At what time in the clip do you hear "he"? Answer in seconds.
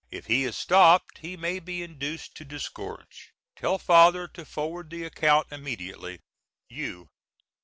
0.25-0.45, 1.19-1.37